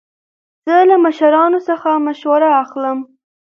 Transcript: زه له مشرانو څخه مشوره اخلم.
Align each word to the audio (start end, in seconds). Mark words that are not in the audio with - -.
زه 0.65 0.75
له 0.89 0.95
مشرانو 1.05 1.59
څخه 1.69 1.89
مشوره 2.05 2.49
اخلم. 2.63 2.97